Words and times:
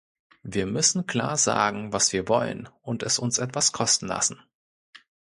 Wir 0.41 0.65
müssen 0.65 1.05
klar 1.05 1.37
sagen, 1.37 1.93
was 1.93 2.11
wir 2.11 2.27
wollen 2.27 2.67
und 2.81 3.03
es 3.03 3.19
uns 3.19 3.37
etwas 3.37 3.71
kosten 3.71 4.07
lassen. 4.07 4.41